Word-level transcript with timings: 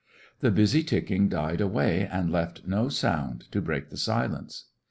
The 0.39 0.49
busy 0.49 0.81
ticking 0.81 1.29
died 1.29 1.61
away 1.61 2.07
and 2.11 2.31
left 2.31 2.65
no 2.65 2.89
sound 2.89 3.41
to 3.51 3.61
break 3.61 3.91
the 3.91 3.97
silence. 3.97 4.65